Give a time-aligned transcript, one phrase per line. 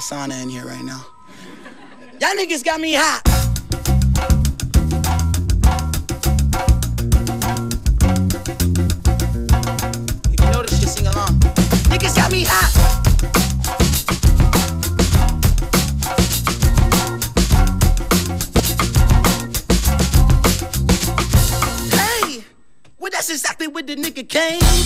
[0.00, 1.04] a sauna in here right now.
[2.20, 3.20] Y'all niggas got me hot.
[10.32, 11.38] If you notice, you sing along.
[11.90, 12.70] Niggas got me hot.
[21.92, 22.44] Hey,
[22.98, 24.79] well That's exactly where the nigga came.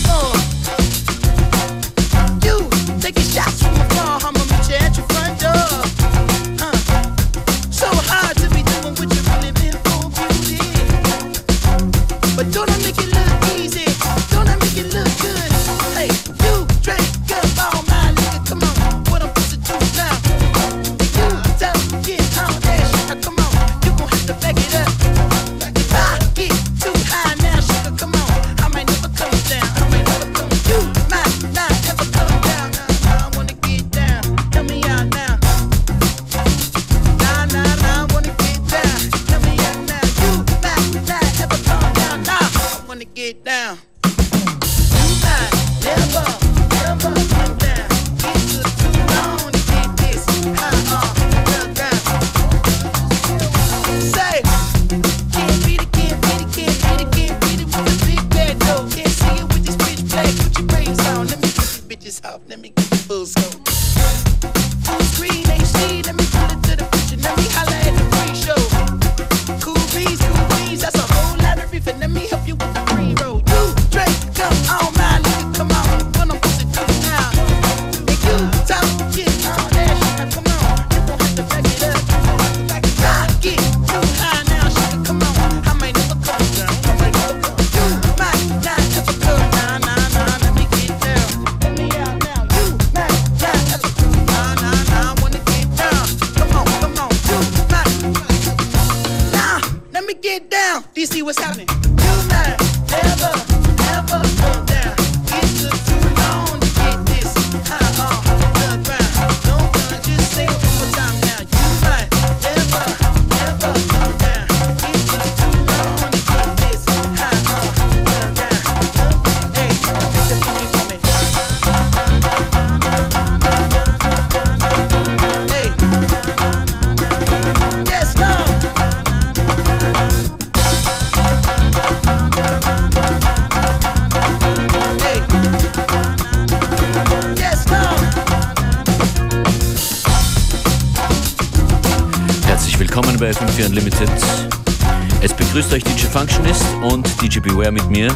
[146.15, 148.09] Functionist und DJ Beware mit mir.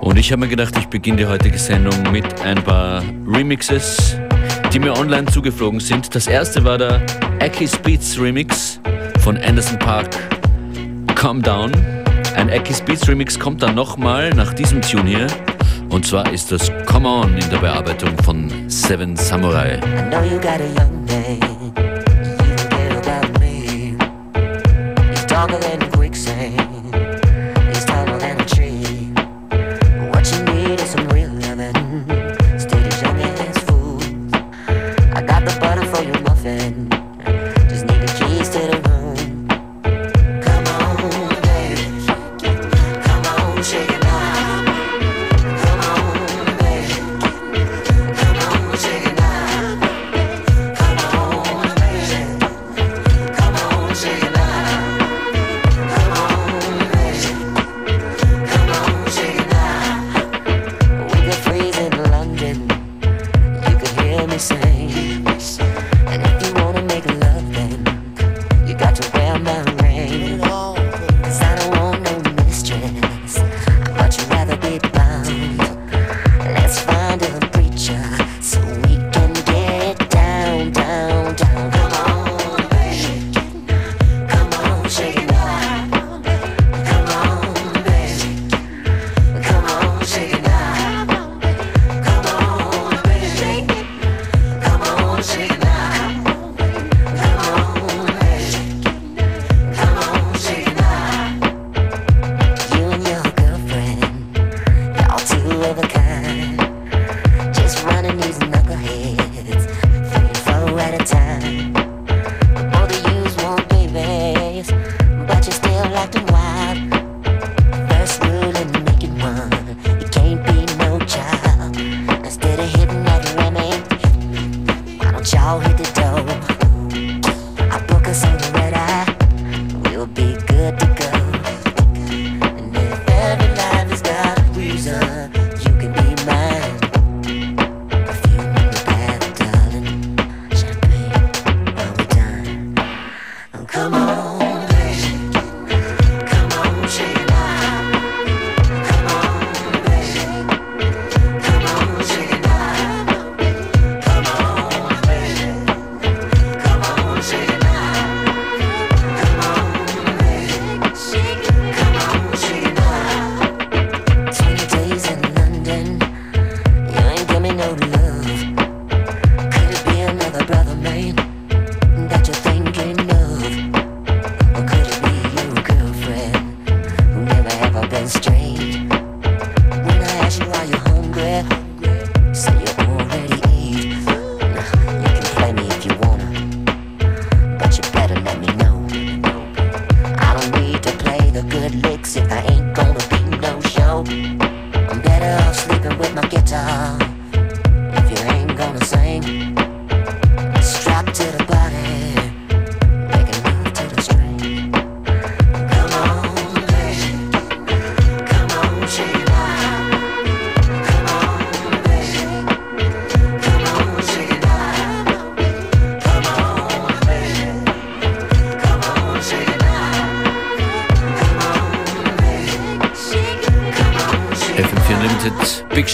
[0.00, 4.16] Und ich habe mir gedacht, ich beginne die heutige Sendung mit ein paar Remixes,
[4.72, 6.14] die mir online zugeflogen sind.
[6.14, 7.02] Das erste war der
[7.40, 8.80] Ecky Speeds Remix
[9.20, 10.16] von Anderson Park,
[11.14, 11.70] Calm Down.
[12.34, 15.26] Ein Ecky Speeds Remix kommt dann nochmal nach diesem Tune hier.
[15.90, 19.80] Und zwar ist das Come On in der Bearbeitung von Seven Samurai.
[25.36, 25.93] I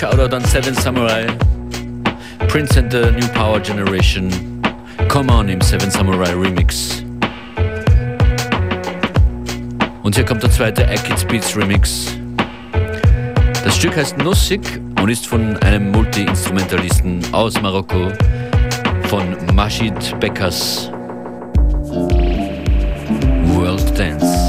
[0.01, 1.27] Shoutout an Seven Samurai,
[2.49, 4.31] Prince and the New Power Generation.
[5.11, 7.05] Come on im Seven Samurai Remix.
[10.03, 12.17] Und hier kommt der zweite Akid Beats Remix.
[13.63, 14.63] Das Stück heißt Nussig
[15.03, 18.11] und ist von einem Multi-Instrumentalisten aus Marokko,
[19.09, 20.91] von Majid Bekas
[23.53, 24.40] World Dance.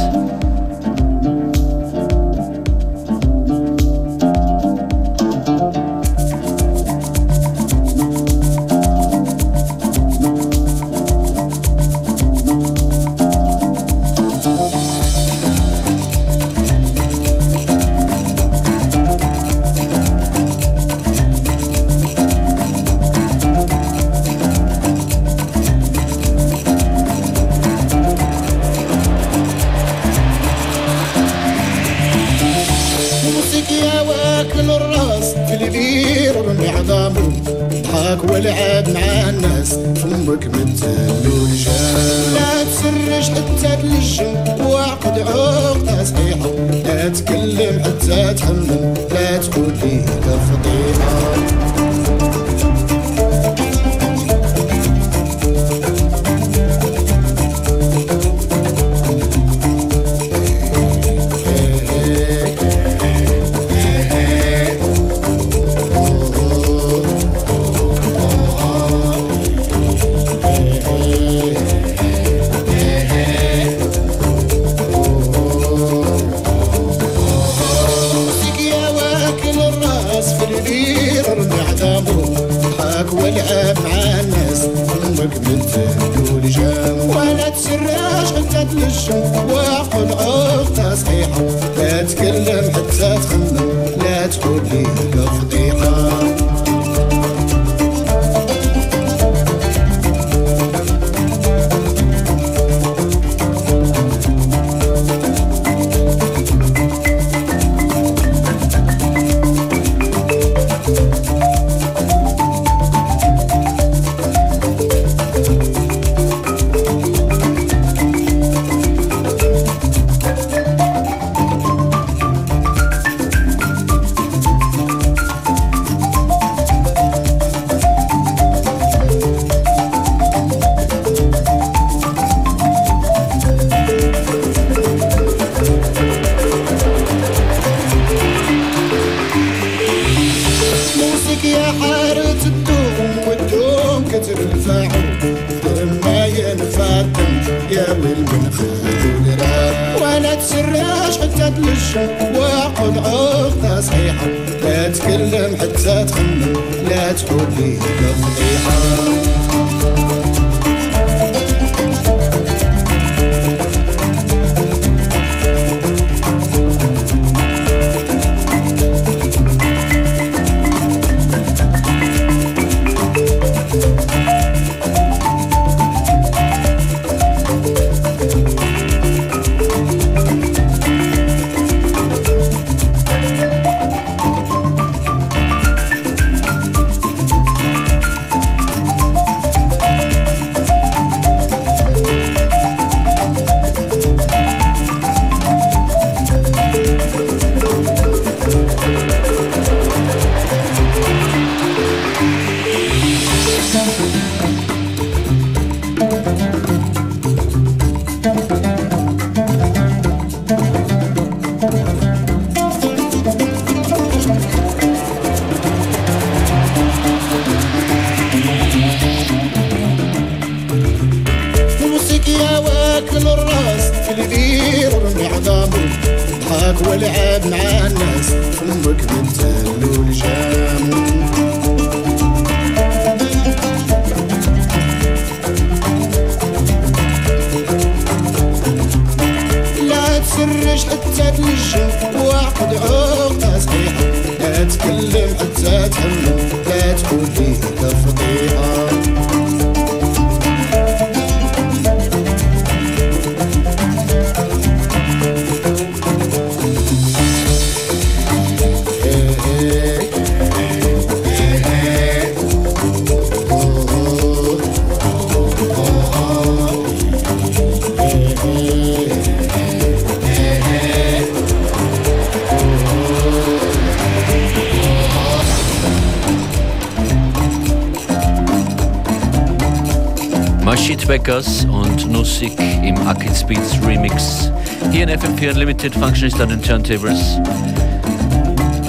[281.07, 284.51] Beckers und Nussig im Akid Speeds Remix.
[284.91, 287.37] Hier in FM4 Unlimited Functionist an den Turntables.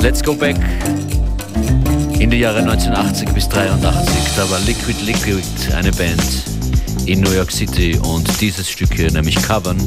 [0.00, 0.56] Let's go back
[2.18, 4.36] in die Jahre 1980 bis 83.
[4.36, 5.44] Da war Liquid Liquid
[5.74, 6.22] eine Band
[7.06, 9.78] in New York City und dieses Stück hier, nämlich Covern,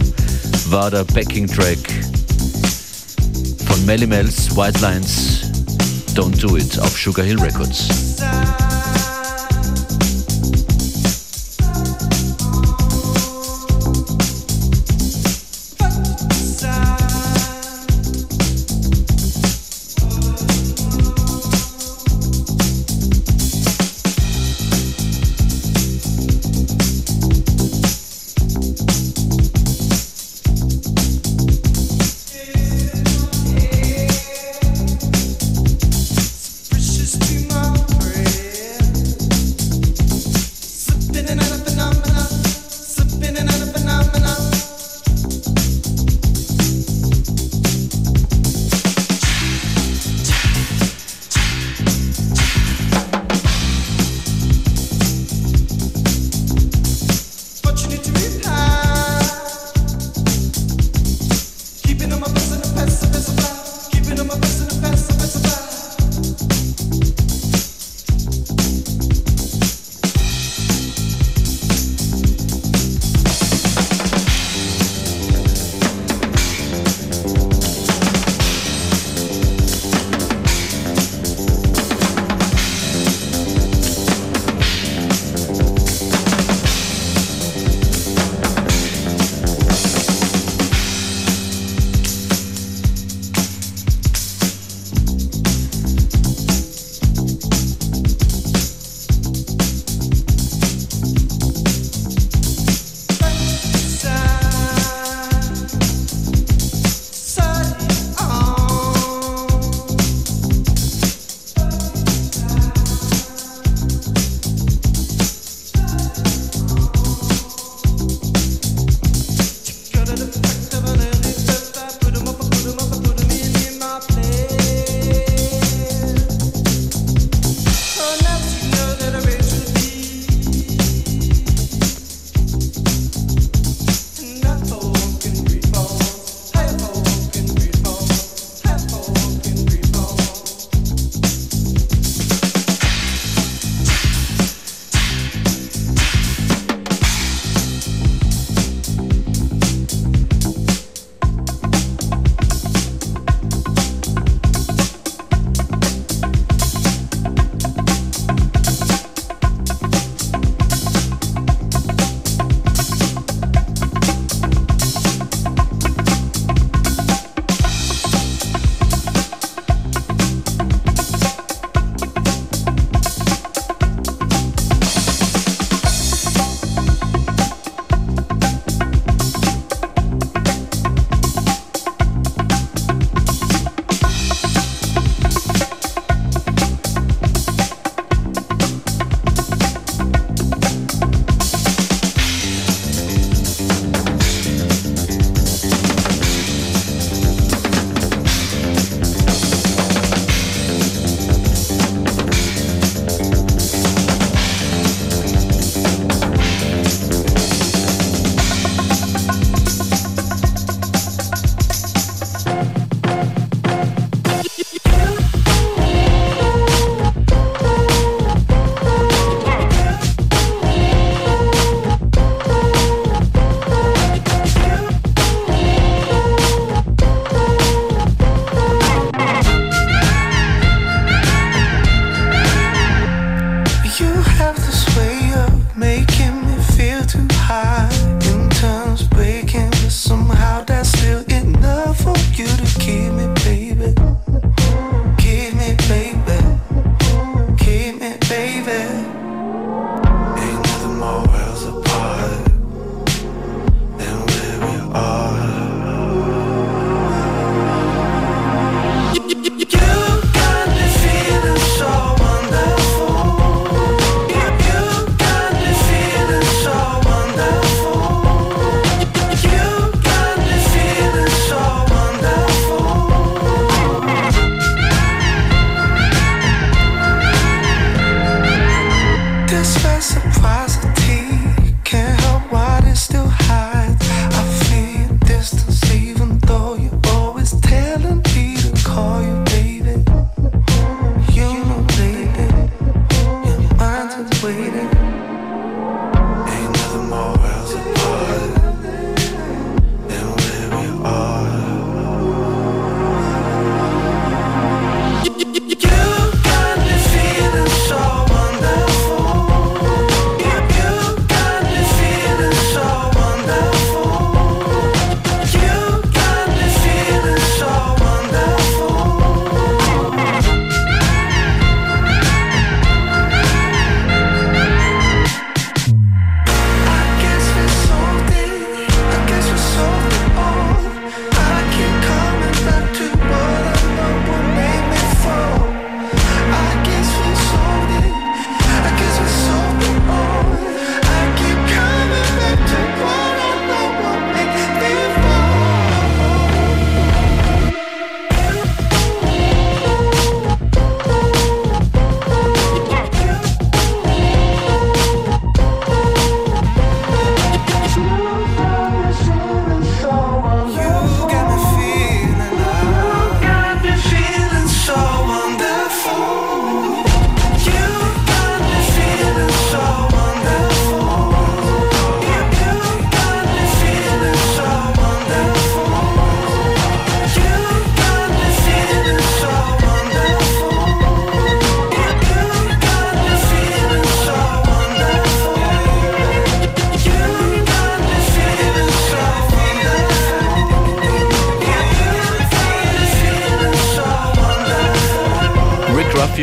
[0.67, 1.79] war der Backing Track
[3.65, 5.41] von Melly Mel's White Lines
[6.13, 7.87] Don't Do It auf Sugar Hill Records.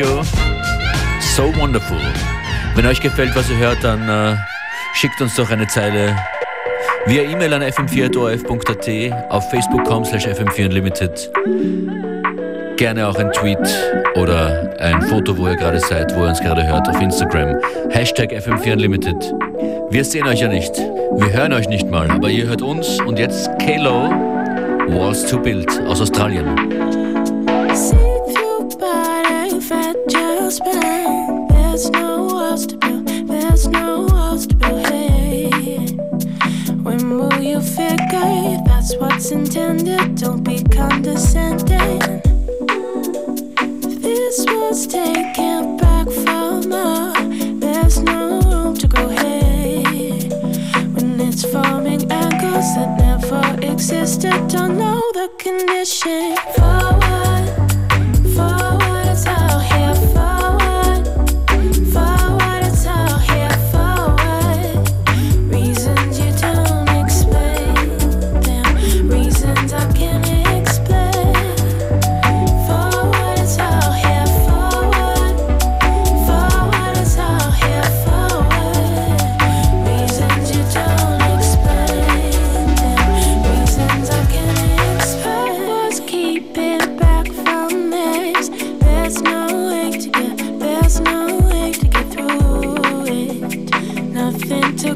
[0.03, 0.23] Radio.
[1.21, 1.99] So wonderful.
[2.75, 4.37] Wenn euch gefällt, was ihr hört, dann äh,
[4.95, 6.17] schickt uns doch eine Zeile
[7.07, 11.31] via E-Mail an fm4.orf.at, auf facebook.com slash fm4unlimited.
[12.77, 13.59] Gerne auch ein Tweet
[14.17, 17.57] oder ein Foto, wo ihr gerade seid, wo ihr uns gerade hört, auf Instagram.
[17.91, 19.33] Hashtag fm4unlimited.
[19.91, 20.77] Wir sehen euch ja nicht.
[20.77, 24.11] Wir hören euch nicht mal, aber ihr hört uns und jetzt Kalo
[24.89, 27.02] Walls to Build aus Australien.
[54.23, 56.42] sister don't know the condition.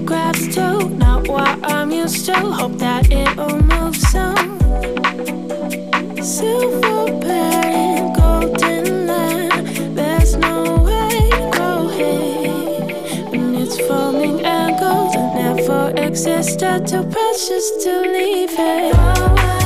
[0.06, 0.88] Grass too.
[0.90, 2.34] Not what I'm used to.
[2.34, 4.36] Hope that it'll move soon.
[6.22, 9.94] Silver padding, golden line.
[9.96, 12.90] There's no way go going.
[13.34, 14.36] And it's forming
[14.78, 16.86] gold that never existed.
[16.86, 18.94] Too precious to leave it.
[18.94, 19.65] Oh,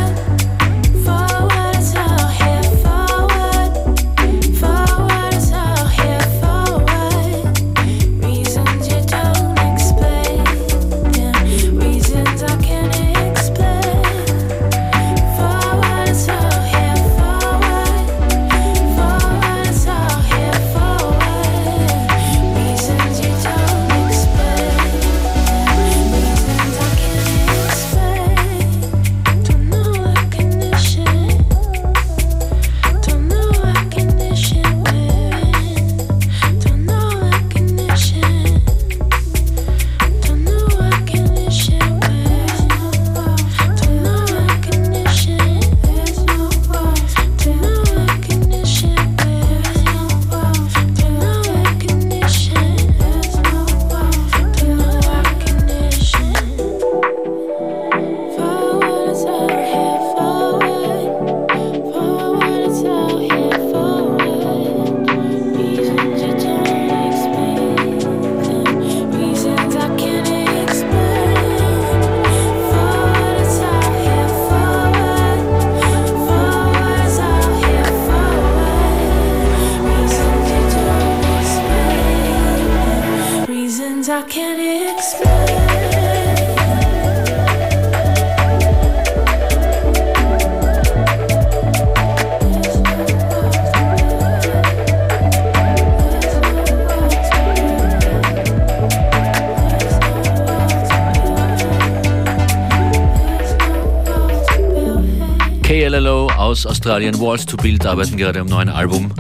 [106.51, 109.13] aus Australien, Walls to Build, arbeiten gerade am neuen Album.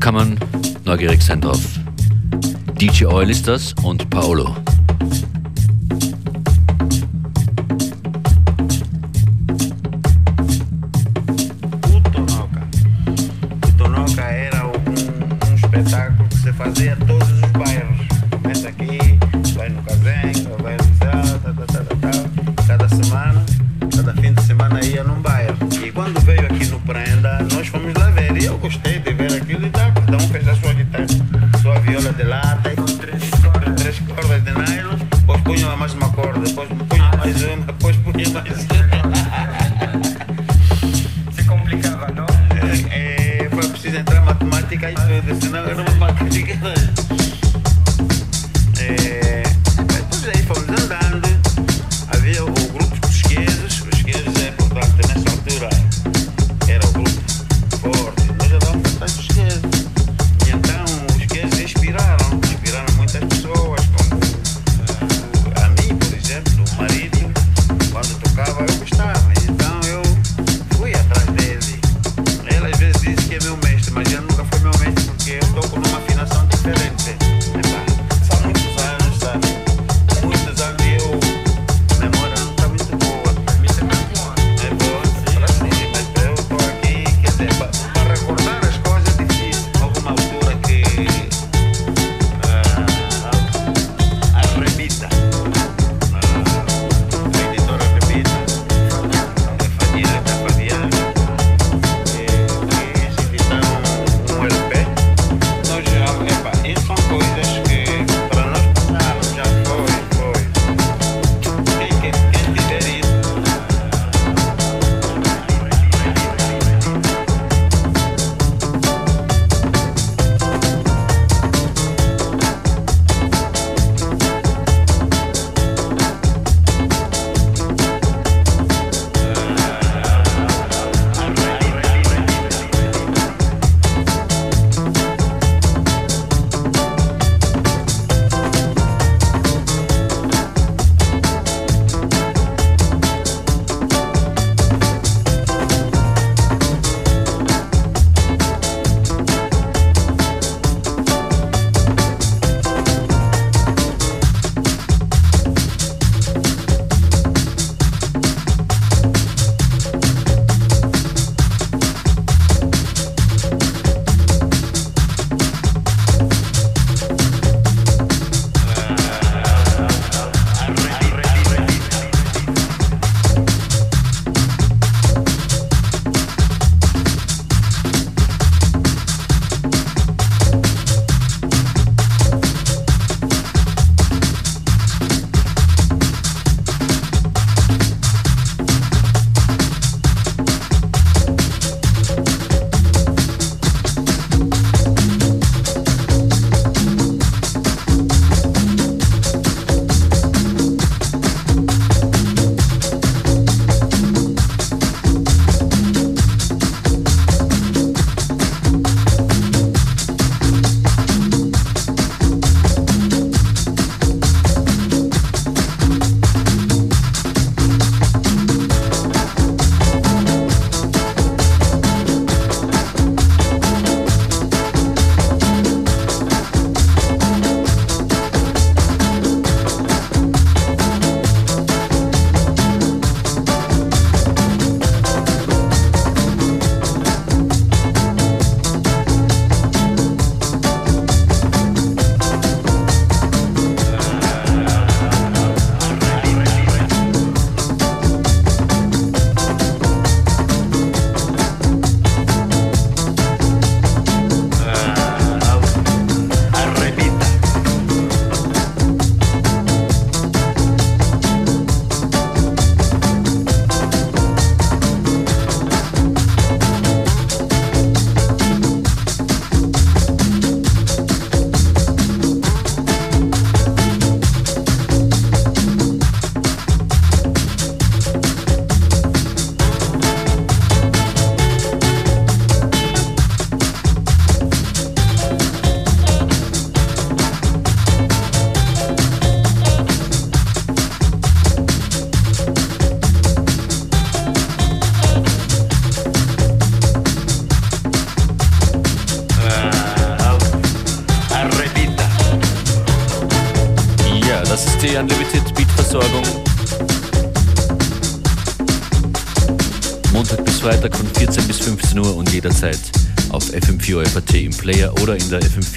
[0.00, 0.36] Kann man
[0.84, 1.60] neugierig sein drauf.
[2.80, 4.61] DJ Oil ist das und Paolo.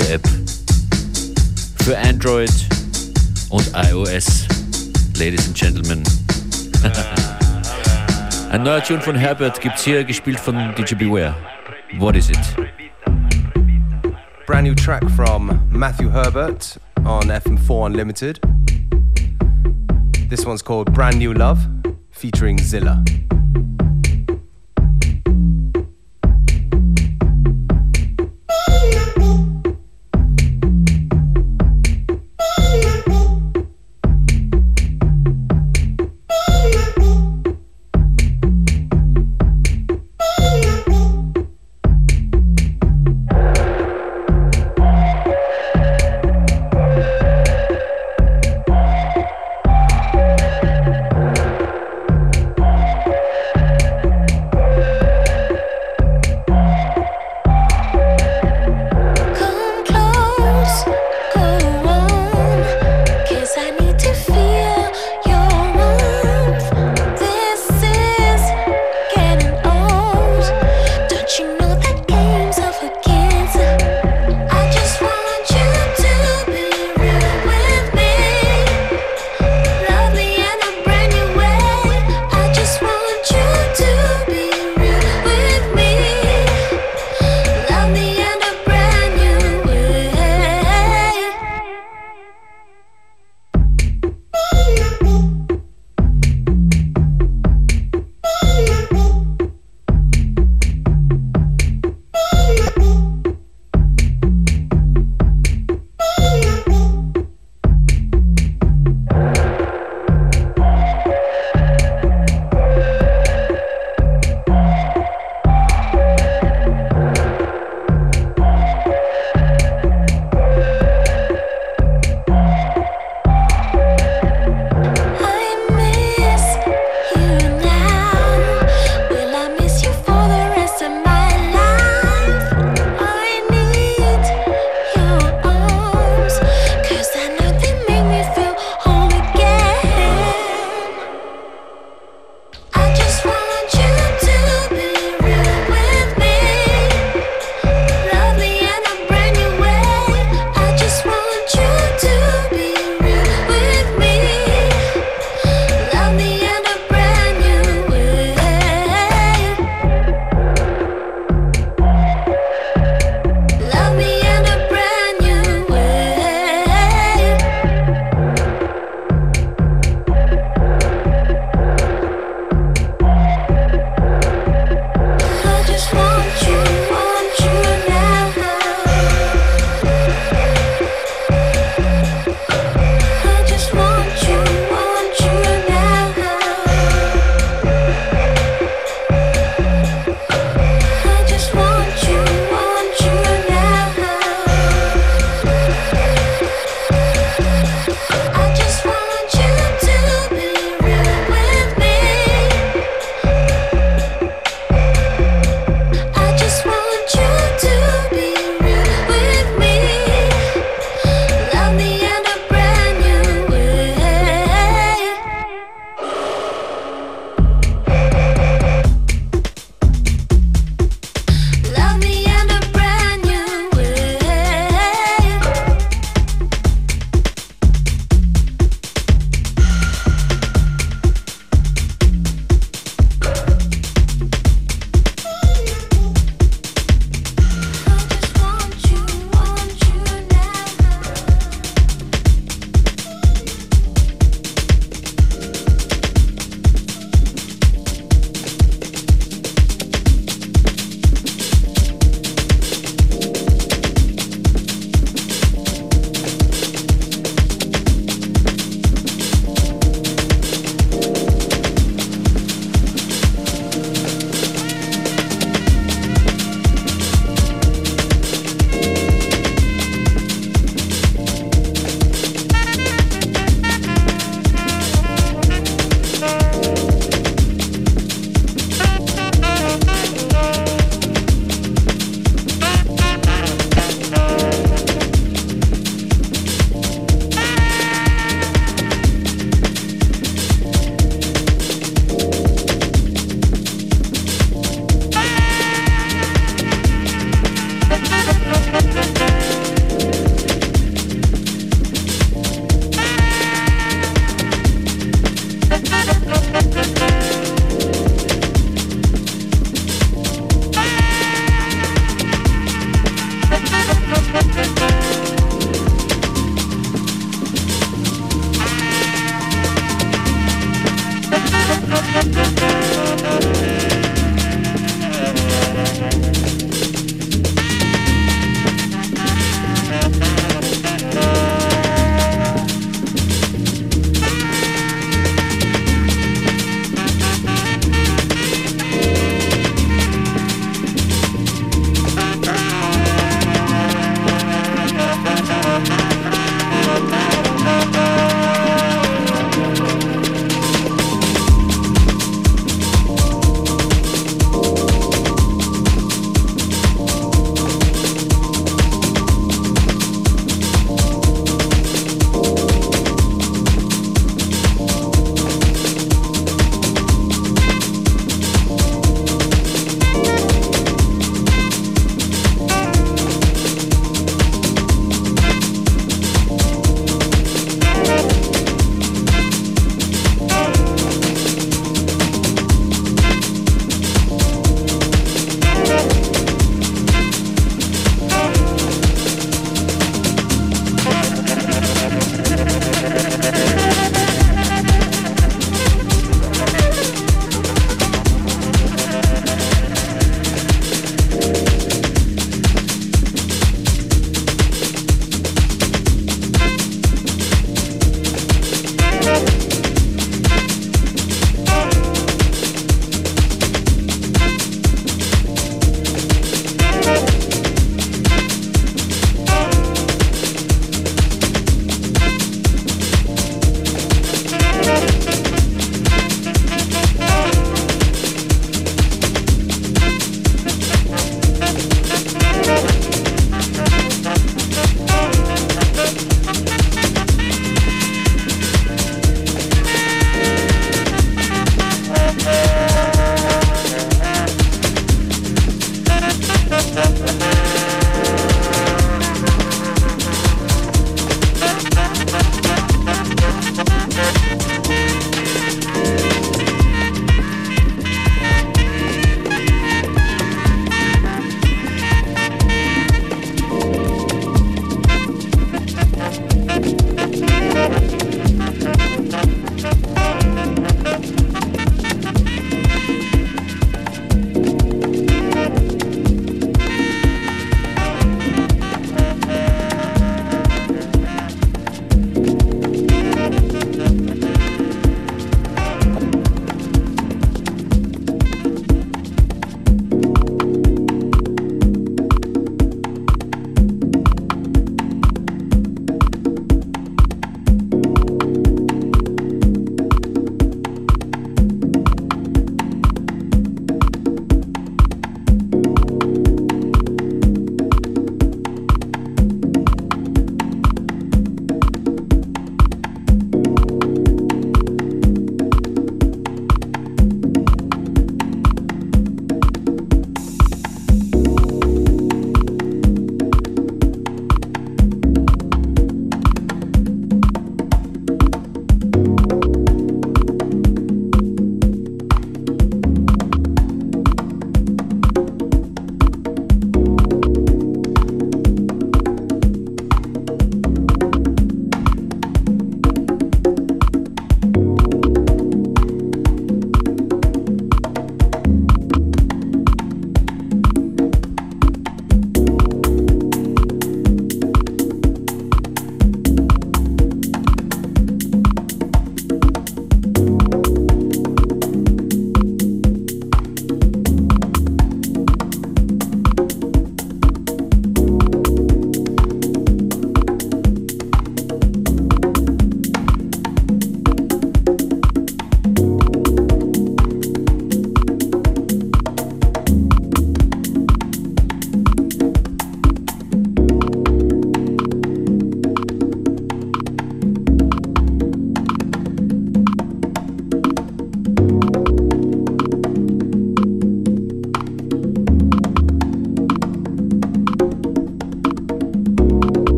[0.00, 0.28] 4 App
[1.82, 2.52] für Android
[3.48, 4.46] und iOS.
[5.18, 6.04] Ladies and Gentlemen.
[8.52, 11.34] Ein neuer Tune von Herbert gibt's hier, gespielt von DJ Beware.
[11.98, 12.38] What is it?
[14.46, 18.40] Brand new track from Matthew Herbert on FM4 Unlimited.
[20.28, 21.58] This one's called Brand New Love
[22.12, 23.02] featuring Zilla.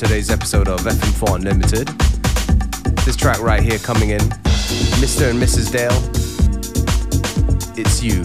[0.00, 1.88] today's episode of FM4 Unlimited.
[3.04, 4.20] This track right here coming in,
[4.96, 5.28] Mr.
[5.28, 5.70] and Mrs.
[5.70, 5.92] Dale,
[7.76, 8.22] It's You,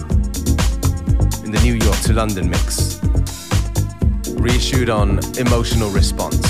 [1.44, 2.98] in the New York to London mix.
[4.40, 6.45] Reissued on Emotional Response.